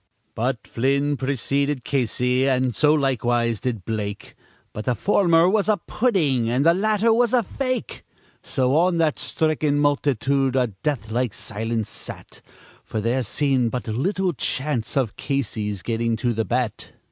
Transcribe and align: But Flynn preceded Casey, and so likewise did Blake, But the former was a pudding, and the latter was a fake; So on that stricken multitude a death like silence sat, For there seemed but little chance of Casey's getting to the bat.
But 0.33 0.65
Flynn 0.67 1.15
preceded 1.15 1.83
Casey, 1.83 2.49
and 2.49 2.75
so 2.75 2.91
likewise 2.95 3.59
did 3.59 3.85
Blake, 3.85 4.33
But 4.73 4.85
the 4.85 4.95
former 4.95 5.47
was 5.47 5.69
a 5.69 5.77
pudding, 5.77 6.49
and 6.49 6.65
the 6.65 6.73
latter 6.73 7.13
was 7.13 7.33
a 7.33 7.43
fake; 7.43 8.03
So 8.41 8.75
on 8.75 8.97
that 8.97 9.19
stricken 9.19 9.77
multitude 9.77 10.55
a 10.55 10.73
death 10.81 11.11
like 11.11 11.35
silence 11.35 11.89
sat, 11.89 12.41
For 12.83 12.99
there 12.99 13.21
seemed 13.21 13.69
but 13.69 13.87
little 13.87 14.33
chance 14.33 14.97
of 14.97 15.15
Casey's 15.17 15.83
getting 15.83 16.15
to 16.15 16.33
the 16.33 16.45
bat. 16.45 16.93